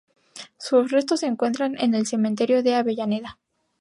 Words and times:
Sus 0.57 0.89
restos 0.89 1.19
se 1.19 1.27
encuentran 1.27 1.75
en 1.77 1.93
el 1.93 2.07
Cementerio 2.07 2.63
de 2.63 2.73
Avellaneda. 2.73 3.37